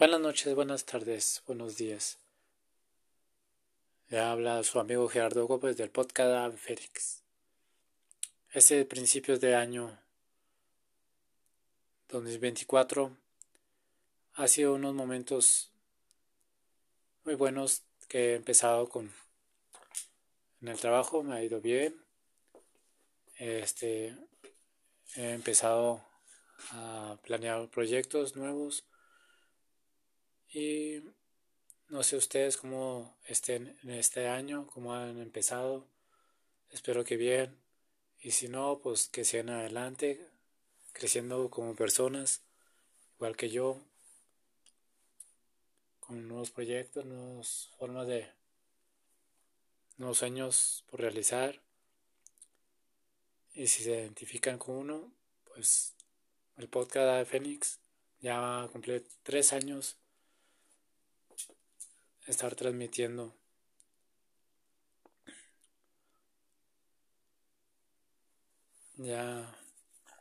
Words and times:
Buenas 0.00 0.20
noches, 0.20 0.54
buenas 0.54 0.86
tardes, 0.86 1.42
buenos 1.46 1.76
días. 1.76 2.16
Le 4.08 4.18
habla 4.18 4.62
su 4.62 4.80
amigo 4.80 5.06
Gerardo 5.10 5.46
Gómez 5.46 5.76
del 5.76 5.90
podcast 5.90 6.56
Félix. 6.56 7.22
Este 8.50 8.86
principios 8.86 9.42
de 9.42 9.54
año 9.54 9.98
2024 12.08 13.14
ha 14.36 14.48
sido 14.48 14.72
unos 14.72 14.94
momentos 14.94 15.70
muy 17.26 17.34
buenos 17.34 17.82
que 18.08 18.32
he 18.32 18.34
empezado 18.36 18.88
con 18.88 19.12
en 20.62 20.68
el 20.68 20.80
trabajo, 20.80 21.22
me 21.22 21.34
ha 21.34 21.44
ido 21.44 21.60
bien. 21.60 21.94
Este 23.36 24.16
he 25.14 25.32
empezado 25.32 26.02
a 26.70 27.18
planear 27.22 27.68
proyectos 27.68 28.34
nuevos 28.34 28.82
y 30.52 31.02
no 31.88 32.02
sé 32.02 32.16
ustedes 32.16 32.56
cómo 32.56 33.16
estén 33.24 33.76
en 33.82 33.90
este 33.90 34.28
año, 34.28 34.66
cómo 34.66 34.94
han 34.94 35.20
empezado. 35.20 35.86
Espero 36.70 37.04
que 37.04 37.16
bien. 37.16 37.56
Y 38.20 38.32
si 38.32 38.48
no, 38.48 38.80
pues 38.80 39.08
que 39.08 39.24
sigan 39.24 39.50
adelante, 39.50 40.28
creciendo 40.92 41.50
como 41.50 41.74
personas, 41.74 42.42
igual 43.16 43.36
que 43.36 43.50
yo, 43.50 43.80
con 46.00 46.28
nuevos 46.28 46.50
proyectos, 46.50 47.06
nuevas 47.06 47.70
formas 47.78 48.06
de, 48.06 48.28
nuevos 49.96 50.18
sueños 50.18 50.84
por 50.90 51.00
realizar. 51.00 51.62
Y 53.52 53.68
si 53.68 53.84
se 53.84 53.92
identifican 53.92 54.58
con 54.58 54.76
uno, 54.76 55.12
pues 55.44 55.94
el 56.56 56.68
podcast 56.68 57.18
de 57.18 57.24
Fénix 57.24 57.78
ya 58.20 58.68
cumple 58.72 59.04
tres 59.22 59.52
años 59.52 59.99
estar 62.30 62.54
transmitiendo. 62.54 63.34
Ya 68.96 69.56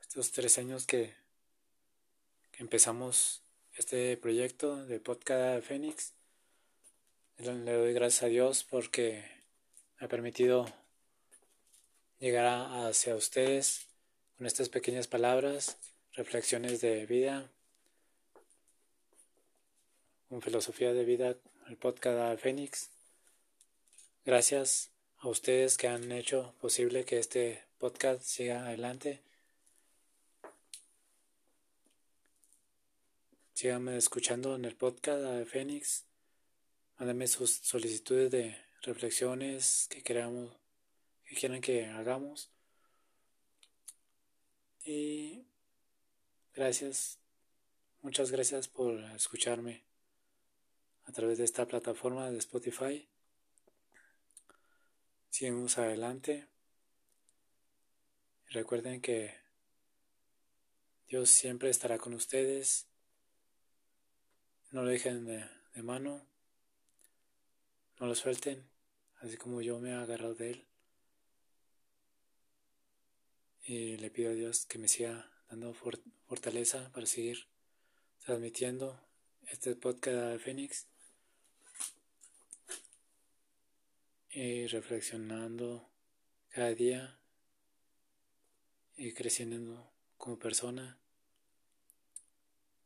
estos 0.00 0.32
tres 0.32 0.58
años 0.58 0.86
que, 0.86 1.14
empezamos 2.58 3.42
este 3.74 4.16
proyecto 4.16 4.84
de 4.86 4.98
podcast 4.98 5.64
Fénix, 5.64 6.12
le 7.38 7.72
doy 7.72 7.92
gracias 7.92 8.24
a 8.24 8.26
Dios 8.26 8.64
porque 8.64 9.24
me 9.98 10.06
ha 10.06 10.08
permitido 10.08 10.66
llegar 12.18 12.46
hacia 12.86 13.14
ustedes 13.14 13.86
con 14.36 14.46
estas 14.46 14.68
pequeñas 14.68 15.06
palabras, 15.06 15.78
reflexiones 16.14 16.80
de 16.80 17.06
vida, 17.06 17.48
con 20.28 20.42
filosofía 20.42 20.92
de 20.92 21.04
vida 21.04 21.36
el 21.68 21.76
podcast 21.76 22.40
Fénix. 22.40 22.88
Gracias 24.24 24.90
a 25.18 25.28
ustedes 25.28 25.76
que 25.76 25.86
han 25.86 26.10
hecho 26.12 26.54
posible 26.60 27.04
que 27.04 27.18
este 27.18 27.62
podcast 27.78 28.22
siga 28.22 28.66
adelante. 28.66 29.20
Síganme 33.52 33.98
escuchando 33.98 34.56
en 34.56 34.64
el 34.64 34.76
podcast 34.76 35.20
de 35.20 35.44
Fénix. 35.44 36.04
Mándenme 36.98 37.26
sus 37.26 37.52
solicitudes 37.56 38.30
de 38.30 38.56
reflexiones 38.82 39.88
que 39.90 40.02
queramos, 40.02 40.56
que 41.26 41.36
quieran 41.36 41.60
que 41.60 41.86
hagamos. 41.86 42.50
Y 44.84 45.44
gracias, 46.54 47.18
muchas 48.00 48.30
gracias 48.30 48.68
por 48.68 48.98
escucharme 49.14 49.82
a 51.08 51.12
través 51.12 51.38
de 51.38 51.44
esta 51.44 51.66
plataforma 51.66 52.30
de 52.30 52.38
Spotify. 52.38 53.08
Seguimos 55.30 55.78
adelante. 55.78 56.46
recuerden 58.50 59.00
que 59.00 59.34
Dios 61.08 61.30
siempre 61.30 61.70
estará 61.70 61.98
con 61.98 62.12
ustedes. 62.12 62.86
No 64.70 64.82
lo 64.82 64.90
dejen 64.90 65.24
de, 65.24 65.48
de 65.74 65.82
mano. 65.82 66.26
No 67.98 68.06
lo 68.06 68.14
suelten, 68.14 68.68
así 69.20 69.36
como 69.38 69.62
yo 69.62 69.78
me 69.78 69.90
he 69.90 69.94
agarrado 69.94 70.34
de 70.34 70.50
Él. 70.50 70.66
Y 73.62 73.96
le 73.96 74.10
pido 74.10 74.30
a 74.30 74.34
Dios 74.34 74.66
que 74.66 74.78
me 74.78 74.88
siga 74.88 75.30
dando 75.48 75.72
fortaleza 75.72 76.90
para 76.92 77.06
seguir 77.06 77.48
transmitiendo 78.24 79.00
este 79.46 79.74
podcast 79.74 80.16
de 80.16 80.38
Fénix. 80.38 80.86
Y 84.30 84.66
reflexionando 84.66 85.88
cada 86.50 86.74
día 86.74 87.18
y 88.96 89.12
creciendo 89.14 89.90
como 90.16 90.38
persona, 90.38 90.98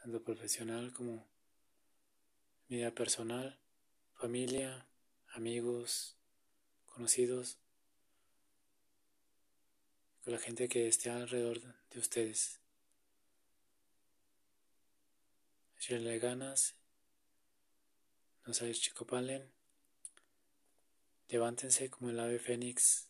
tanto 0.00 0.22
profesional 0.22 0.92
como 0.92 1.26
vida 2.68 2.90
personal, 2.92 3.58
familia, 4.14 4.86
amigos, 5.28 6.16
conocidos, 6.86 7.58
con 10.24 10.32
la 10.32 10.38
gente 10.38 10.68
que 10.68 10.88
esté 10.88 11.10
alrededor 11.10 11.60
de 11.60 11.98
ustedes. 11.98 12.60
Echenle 15.78 16.18
ganas, 16.18 16.74
no 18.46 18.54
sabes 18.54 18.80
chicopalen 18.80 19.55
Levántense 21.28 21.90
como 21.90 22.10
el 22.10 22.20
ave 22.20 22.38
fénix, 22.38 23.08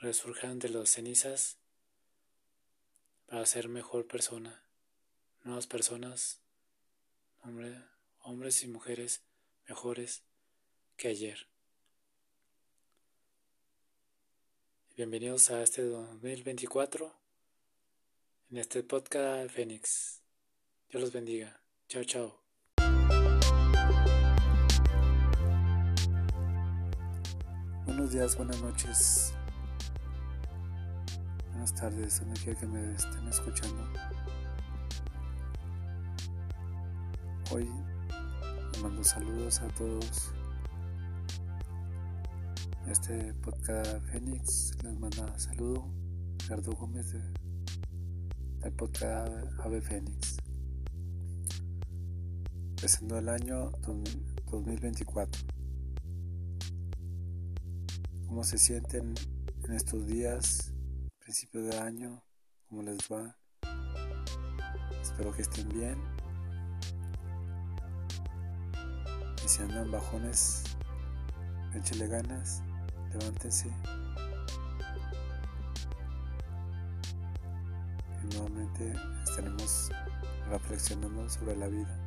resurjan 0.00 0.60
de 0.60 0.68
las 0.68 0.90
cenizas 0.90 1.58
para 3.26 3.44
ser 3.44 3.68
mejor 3.68 4.06
persona, 4.06 4.62
nuevas 5.42 5.66
personas, 5.66 6.40
hombres 8.20 8.62
y 8.62 8.68
mujeres 8.68 9.24
mejores 9.66 10.22
que 10.96 11.08
ayer. 11.08 11.48
Bienvenidos 14.96 15.50
a 15.50 15.60
este 15.64 15.82
2024 15.82 17.14
en 18.50 18.58
este 18.58 18.84
podcast 18.84 19.50
Fénix. 19.50 20.22
Dios 20.88 21.02
los 21.02 21.12
bendiga. 21.12 21.60
Chao, 21.88 22.04
chao. 22.04 22.47
Buenos 27.88 28.12
días, 28.12 28.36
buenas 28.36 28.60
noches, 28.60 29.32
buenas 31.52 31.74
tardes, 31.74 32.20
donde 32.20 32.38
quiera 32.38 32.60
que 32.60 32.66
me 32.66 32.92
estén 32.92 33.26
escuchando. 33.26 33.82
Hoy 37.50 37.66
mando 38.82 39.02
saludos 39.02 39.60
a 39.62 39.68
todos. 39.68 40.34
Este 42.86 43.32
podcast 43.42 44.04
Fénix 44.08 44.76
les 44.84 45.00
manda 45.00 45.38
saludo. 45.38 45.90
Ricardo 46.42 46.72
Gómez 46.72 47.14
del 48.60 48.72
podcast 48.74 49.32
Ave 49.60 49.80
Fénix. 49.80 50.36
Empezando 52.76 53.18
el 53.18 53.30
año 53.30 53.72
2024 54.50 55.57
cómo 58.28 58.44
se 58.44 58.58
sienten 58.58 59.14
en 59.64 59.72
estos 59.72 60.06
días, 60.06 60.72
principio 61.18 61.62
de 61.62 61.78
año, 61.78 62.22
cómo 62.68 62.82
les 62.82 62.98
va. 63.10 63.34
Espero 65.00 65.32
que 65.32 65.42
estén 65.42 65.68
bien. 65.70 65.98
Y 69.44 69.48
si 69.48 69.62
andan 69.62 69.90
bajones, 69.90 70.62
échenle 71.74 72.06
ganas, 72.06 72.62
levántense. 73.12 73.72
Y 78.22 78.34
nuevamente 78.34 78.94
estaremos 79.24 79.90
reflexionando 80.50 81.28
sobre 81.30 81.56
la 81.56 81.68
vida 81.68 81.98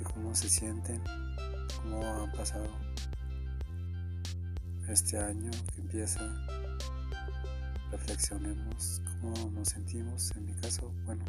y 0.00 0.04
cómo 0.04 0.34
se 0.34 0.48
sienten, 0.48 1.02
cómo 1.82 2.02
han 2.02 2.32
pasado 2.32 2.66
este 4.88 5.18
año 5.18 5.50
que 5.74 5.80
empieza, 5.80 6.20
reflexionemos 7.90 9.02
cómo 9.20 9.50
nos 9.50 9.68
sentimos. 9.68 10.32
En 10.36 10.46
mi 10.46 10.54
caso, 10.54 10.92
bueno, 11.04 11.24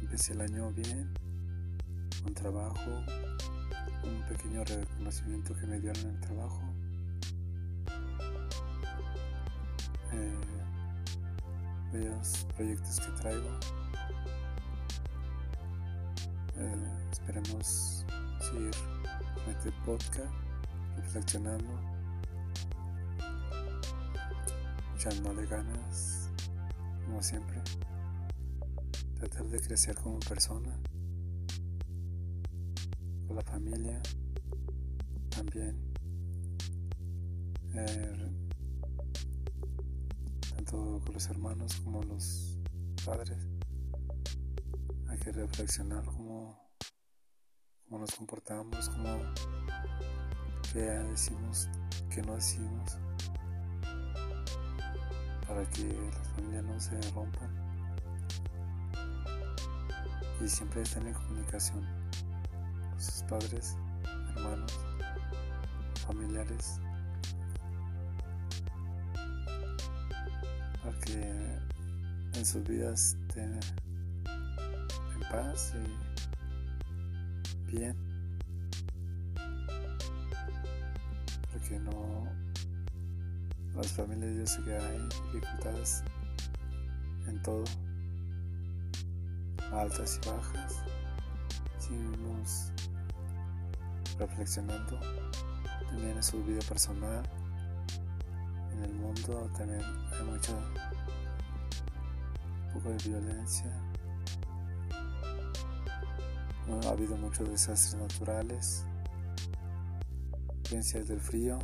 empecé 0.00 0.32
el 0.32 0.40
año 0.42 0.70
bien, 0.72 1.12
con 2.22 2.34
trabajo, 2.34 3.04
un 4.04 4.22
pequeño 4.28 4.64
reconocimiento 4.64 5.54
que 5.56 5.66
me 5.66 5.80
dieron 5.80 6.00
en 6.02 6.14
el 6.14 6.20
trabajo. 6.20 6.62
Eh, 10.12 10.56
proyectos 12.56 13.00
que 13.00 13.12
traigo 13.20 13.58
Eh, 16.58 17.08
esperemos 17.12 18.06
seguir 18.40 18.70
con 19.34 19.54
este 19.54 19.70
podcast, 19.84 20.32
reflexionando, 20.96 21.80
echándole 24.96 25.46
ganas, 25.46 26.30
como 27.04 27.22
siempre, 27.22 27.62
tratar 29.18 29.46
de 29.48 29.60
crecer 29.60 29.94
como 29.96 30.18
persona, 30.20 30.78
con 33.26 33.36
la 33.36 33.42
familia, 33.42 34.02
también. 35.30 35.76
Eh, 37.74 38.32
tanto 40.54 41.00
con 41.04 41.12
los 41.12 41.28
hermanos 41.28 41.76
como 41.84 42.02
los 42.02 42.58
padres. 43.04 43.46
Hay 45.08 45.18
que 45.18 45.30
reflexionar 45.30 46.04
cómo, 46.06 46.58
cómo 47.84 47.98
nos 48.00 48.14
comportamos, 48.14 48.88
cómo 48.88 49.18
qué 50.72 50.80
decimos, 50.80 51.68
qué 52.10 52.22
no 52.22 52.34
decimos, 52.34 52.98
para 55.46 55.64
que 55.70 56.10
las 56.12 56.28
familias 56.28 56.64
no 56.64 56.80
se 56.80 57.00
rompan 57.12 57.50
y 60.40 60.48
siempre 60.48 60.82
estén 60.82 61.06
en 61.06 61.14
comunicación 61.14 61.86
con 62.90 63.00
sus 63.00 63.22
padres, 63.22 63.76
hermanos, 64.36 64.72
familiares, 66.06 66.80
para 70.82 71.00
que 71.00 71.58
en 72.34 72.44
sus 72.44 72.62
vidas 72.64 73.16
estén 73.28 73.58
paz 75.30 75.72
y 75.74 77.76
bien. 77.76 78.05
Porque 81.68 81.80
no, 81.80 82.28
las 83.74 83.88
familias 83.92 84.36
yo 84.36 84.46
sé 84.46 84.62
que 84.62 84.76
hay 84.76 85.08
dificultades 85.32 86.04
en 87.26 87.42
todo, 87.42 87.64
altas 89.72 90.20
y 90.22 90.28
bajas. 90.28 90.84
Seguimos 91.78 92.70
reflexionando 94.16 95.00
también 95.88 96.16
en 96.16 96.22
su 96.22 96.40
vida 96.44 96.60
personal, 96.68 97.28
en 98.72 98.84
el 98.84 98.94
mundo 98.94 99.50
también 99.56 99.82
hay 99.82 100.24
mucha 100.24 100.52
un 102.66 102.74
poco 102.74 102.90
de 102.90 103.08
violencia 103.08 103.72
ha 106.84 106.90
habido 106.90 107.16
muchos 107.16 107.48
desastres 107.48 107.94
naturales, 107.94 108.84
influencias 110.66 111.06
del 111.06 111.20
frío, 111.20 111.60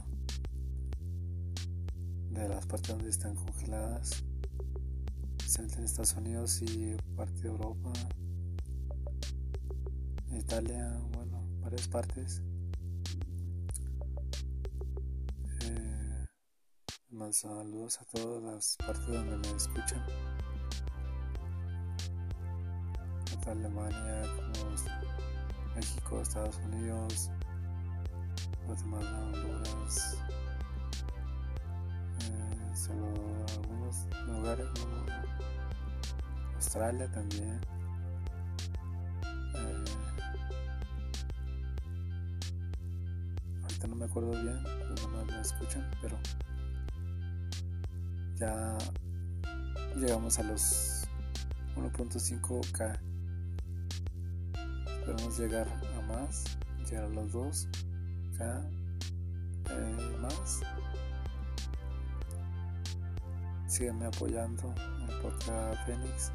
de 2.31 2.49
las 2.49 2.65
partes 2.67 2.91
donde 2.91 3.11
están 3.11 3.35
congeladas, 3.35 4.23
especialmente 5.39 5.79
en 5.79 5.85
Estados 5.85 6.13
Unidos 6.13 6.63
y 6.63 6.97
parte 7.17 7.43
de 7.43 7.49
Europa, 7.49 7.93
Italia, 10.31 11.01
bueno, 11.17 11.45
varias 11.63 11.89
partes. 11.89 12.43
Eh, 15.63 16.27
más 17.11 17.39
saludos 17.39 17.99
a 18.01 18.05
todas 18.05 18.41
las 18.45 18.77
partes 18.87 19.09
donde 19.09 19.37
me 19.37 19.57
escuchan. 19.57 20.07
Alemania, 23.49 24.23
como 24.37 24.71
México, 25.75 26.21
Estados 26.21 26.57
Unidos, 26.59 27.31
Guatemala, 28.67 29.19
Honduras, 29.21 30.17
eh, 32.21 32.77
solo 32.77 33.07
algunos 33.59 34.07
lugares, 34.27 34.67
Australia 36.55 37.11
también. 37.11 37.61
Eh, 39.55 39.85
ahorita 43.63 43.87
no 43.89 43.97
me 43.97 44.05
acuerdo 44.05 44.31
bien, 44.31 44.63
no 45.13 45.25
me 45.25 45.41
escuchan, 45.41 45.91
pero 46.01 46.19
ya 48.37 48.79
llegamos 49.97 50.39
a 50.39 50.43
los 50.45 51.07
1.5K 51.77 53.13
Esperamos 55.03 55.37
llegar 55.37 55.67
a 55.99 56.01
más, 56.03 56.45
llegar 56.89 57.07
a 57.07 57.09
los 57.09 57.33
dos, 57.33 57.69
acá, 58.35 58.63
eh, 59.71 60.17
más. 60.21 60.61
Síganme 63.67 64.07
apoyando 64.07 64.75
en 65.01 65.11
el 65.11 65.19
podcast 65.21 65.87
Fénix 65.87 66.33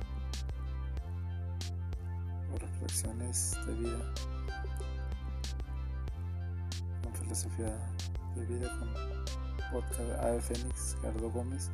por 2.50 2.62
reflexiones 2.62 3.56
de 3.68 3.74
vida, 3.76 4.14
con 7.04 7.14
filosofía 7.14 7.78
de 8.36 8.46
vida, 8.46 8.70
con 8.80 8.90
podcast 9.72 10.12
A 10.24 10.42
Fénix, 10.42 10.98
Carlos 11.02 11.34
Gómez. 11.34 11.72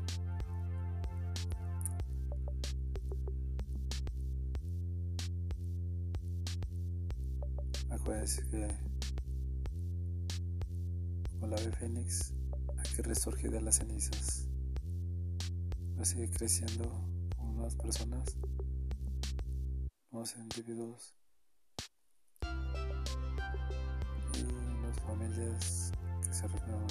Acuérdense 7.89 8.45
que 8.49 8.92
como 11.43 11.55
la 11.55 11.61
ave 11.61 11.71
fénix 11.73 12.33
hay 12.77 12.95
que 12.95 13.01
resurgir 13.01 13.51
de 13.51 13.59
las 13.59 13.75
cenizas. 13.75 14.47
Para 15.93 16.05
seguir 16.05 16.29
creciendo 16.29 16.85
como 17.35 17.53
nuevas 17.53 17.75
personas, 17.75 18.37
nuevos 20.09 20.35
individuos. 20.37 21.13
Y 24.33 24.43
las 24.85 24.99
familias 25.01 25.91
que 26.23 26.33
se 26.33 26.47
renuevan 26.47 26.87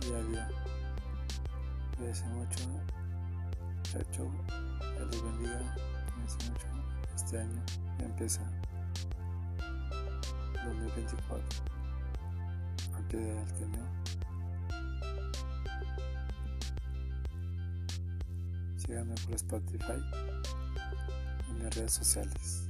día 0.00 0.16
a 0.16 0.22
día. 0.22 0.48
Cuídense 1.98 2.24
mucho, 2.28 2.60
chao, 3.82 4.02
chao, 4.10 4.30
Dios 4.96 5.10
les 5.10 5.22
bendiga, 5.22 5.76
cuídense 6.14 6.50
mucho, 6.50 6.66
este 7.14 7.38
año 7.40 7.62
ya 7.98 8.06
empieza. 8.06 8.42
2024 10.64 11.77
del. 13.16 13.80
Síganme 18.76 19.14
por 19.26 19.34
Spotify 19.34 20.00
en 21.48 21.64
mis 21.64 21.74
redes 21.74 21.92
sociales. 21.92 22.67